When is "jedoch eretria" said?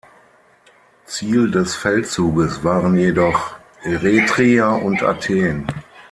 2.97-4.69